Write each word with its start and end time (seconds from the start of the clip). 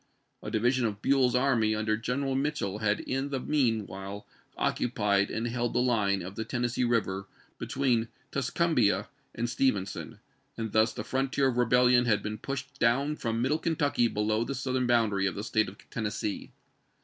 A 0.41 0.49
division 0.49 0.87
of 0.87 0.99
Buell's 1.03 1.35
army 1.35 1.75
under 1.75 1.95
Greneral 1.95 2.35
Mitchel 2.35 2.79
had 2.81 3.01
in 3.01 3.29
the 3.29 3.39
mean 3.39 3.85
while 3.85 4.25
occupied 4.57 5.29
and 5.29 5.45
held 5.47 5.73
the 5.73 5.79
line 5.79 6.23
of 6.23 6.33
the 6.35 6.43
Ten 6.43 6.63
nessee 6.63 6.83
River 6.83 7.27
between 7.59 8.07
Tuscumbia 8.31 9.09
and 9.35 9.47
Stevenson; 9.47 10.17
and 10.57 10.71
thus 10.71 10.91
the 10.91 11.03
frontier 11.03 11.49
of 11.49 11.57
rebellion 11.57 12.05
had 12.05 12.23
been 12.23 12.39
pushed 12.39 12.79
down 12.79 13.15
from 13.15 13.43
middle 13.43 13.59
Kentucky 13.59 14.07
below 14.07 14.43
the 14.43 14.55
southern 14.55 14.87
boundary 14.87 15.27
of 15.27 15.35
the 15.35 15.43
State 15.43 15.69
of 15.69 15.77
Tennessee. 15.91 16.51